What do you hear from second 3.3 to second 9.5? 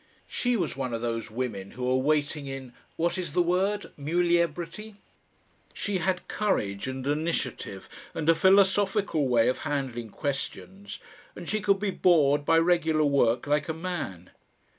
the word? muliebrity. She had courage and initiative and a philosophical way